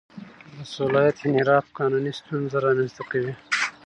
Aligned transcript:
د 0.55 0.57
صلاحیت 0.75 1.17
انحراف 1.27 1.65
قانوني 1.77 2.11
ستونزه 2.19 2.57
رامنځته 2.65 3.03
کوي. 3.11 3.33